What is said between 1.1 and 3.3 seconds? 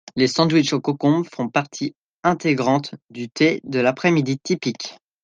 font partie intégrante du